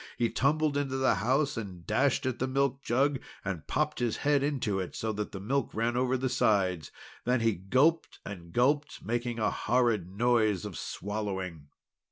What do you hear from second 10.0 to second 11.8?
noise of swallowing.